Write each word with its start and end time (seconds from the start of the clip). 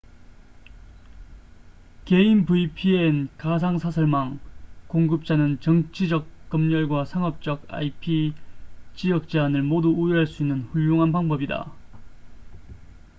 개인 2.05 2.47
vpn가상 2.47 3.77
사설망 3.77 4.39
공급자는 4.87 5.59
정치적 5.59 6.49
검열과 6.49 7.05
상업적 7.05 7.67
ip-지역 7.69 9.29
제한을 9.29 9.61
모두 9.61 9.89
우회할 9.89 10.25
수 10.25 10.41
있는 10.41 10.61
훌륭한 10.63 11.11
방법이다 11.11 11.71